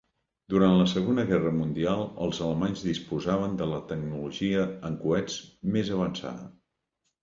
Durant 0.53 0.71
la 0.79 0.87
Segona 0.93 1.25
Guerra 1.31 1.51
Mundial 1.57 2.01
els 2.27 2.41
alemanys 2.47 2.83
disposaven 2.89 3.55
de 3.63 3.71
la 3.75 3.85
tecnologia 3.95 4.69
en 4.93 5.01
coets 5.07 5.41
més 5.79 5.97
avançada. 6.03 6.55